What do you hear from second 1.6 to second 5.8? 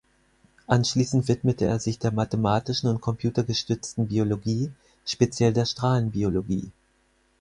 er sich der mathematischen und computergestützten Biologie, speziell der